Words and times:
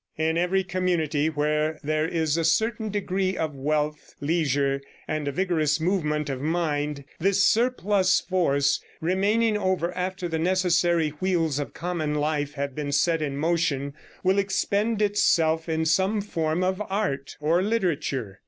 In 0.17 0.35
every 0.35 0.63
community 0.63 1.29
where 1.29 1.77
there 1.83 2.07
is 2.07 2.35
a 2.35 2.43
certain 2.43 2.89
degree 2.89 3.37
of 3.37 3.53
wealth, 3.53 4.15
leisure 4.19 4.81
and 5.07 5.27
a 5.27 5.31
vigorous 5.31 5.79
movement 5.79 6.27
of 6.27 6.41
mind, 6.41 7.03
this 7.19 7.43
surplus 7.43 8.19
force, 8.19 8.81
remaining 8.99 9.55
over 9.55 9.95
after 9.95 10.27
the 10.27 10.39
necessary 10.39 11.09
wheels 11.19 11.59
of 11.59 11.75
common 11.75 12.15
life 12.15 12.55
have 12.55 12.73
been 12.73 12.91
set 12.91 13.21
in 13.21 13.37
motion, 13.37 13.93
will 14.23 14.39
expend 14.39 15.03
itself 15.03 15.69
in 15.69 15.85
some 15.85 16.19
form 16.19 16.63
of 16.63 16.81
art 16.89 17.37
or 17.39 17.61
literature. 17.61 18.39